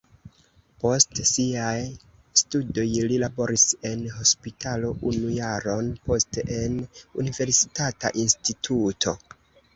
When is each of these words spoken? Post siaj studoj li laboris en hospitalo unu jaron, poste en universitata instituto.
Post 0.83 1.19
siaj 1.31 1.81
studoj 2.41 2.85
li 3.11 3.19
laboris 3.25 3.65
en 3.91 4.01
hospitalo 4.15 4.91
unu 5.11 5.31
jaron, 5.37 5.93
poste 6.09 6.47
en 6.57 6.81
universitata 7.25 8.15
instituto. 8.27 9.17